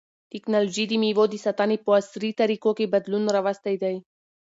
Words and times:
تکنالوژي 0.31 0.85
د 0.87 0.93
مېوو 1.01 1.25
د 1.29 1.35
ساتنې 1.45 1.77
په 1.85 1.89
عصري 1.99 2.31
طریقو 2.41 2.71
کې 2.77 2.91
بدلون 2.93 3.23
راوستی 3.35 3.75
دی. 3.83 3.95